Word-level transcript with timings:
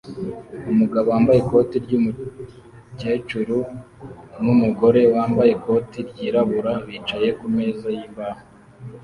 Umugabo 0.71 1.07
wambaye 1.13 1.39
ikoti 1.43 1.75
ryumukecuru 1.85 3.57
numugore 4.43 5.01
wambaye 5.15 5.49
ikoti 5.57 5.97
ryirabura 6.09 6.73
bicaye 6.87 7.29
kumeza 7.39 7.87
yimbaho 7.97 8.41